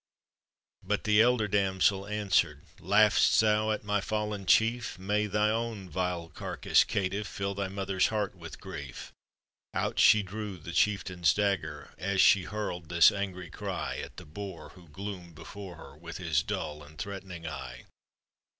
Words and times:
But 0.81 1.03
the 1.03 1.21
elder 1.21 1.47
damsel 1.47 2.07
answered:" 2.07 2.63
Laugh'st 2.79 3.39
thou 3.39 3.69
at 3.69 3.83
my 3.83 4.01
fallen 4.01 4.47
chief? 4.47 4.97
May 4.97 5.27
thy 5.27 5.51
own 5.51 5.91
vile 5.91 6.29
carcass, 6.29 6.83
caitiff, 6.83 7.27
Fill 7.27 7.53
thy 7.53 7.67
mother's 7.67 8.07
heart 8.07 8.33
with 8.33 8.59
grief!" 8.59 9.13
Out 9.75 9.99
she 9.99 10.23
drew 10.23 10.57
the 10.57 10.71
chieftain's 10.73 11.35
dagger, 11.35 11.91
As 11.99 12.19
she 12.19 12.45
hurled 12.45 12.89
this 12.89 13.11
angry 13.11 13.51
cry 13.51 13.97
At 13.97 14.17
the 14.17 14.25
boor 14.25 14.69
who 14.69 14.87
gloomed 14.87 15.35
before 15.35 15.75
her, 15.75 15.95
With 15.95 16.17
his 16.17 16.41
dull 16.41 16.81
and 16.81 16.97
threatening 16.97 17.45
eye. 17.45 17.85